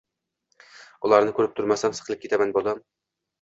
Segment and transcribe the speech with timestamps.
[1.09, 2.83] Ularni ko‘rib turmasam, siqilib ketaman, bolam”